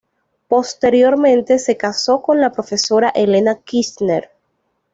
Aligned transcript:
Posteriormente 0.47 1.59
se 1.59 1.77
casó 1.77 2.23
con 2.23 2.41
la 2.41 2.51
profesora 2.51 3.09
Helena 3.09 3.59
Kirchner. 3.61 4.31